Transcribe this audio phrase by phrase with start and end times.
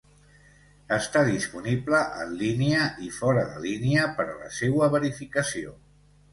[0.95, 5.79] Està disponible en línia i fora de línia per a la seua verificació.